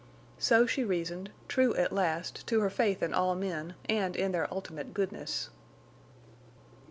So 0.39 0.65
she 0.65 0.83
reasoned, 0.83 1.29
true 1.47 1.75
at 1.75 1.91
last 1.93 2.47
to 2.47 2.59
her 2.61 2.71
faith 2.71 3.03
in 3.03 3.13
all 3.13 3.35
men, 3.35 3.75
and 3.87 4.15
in 4.15 4.31
their 4.31 4.51
ultimate 4.51 4.95
goodness. 4.95 5.51